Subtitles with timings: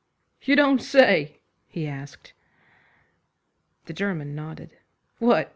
[0.41, 2.33] "You don't say?" he asked.
[3.85, 4.75] The German nodded.
[5.19, 5.49] "What!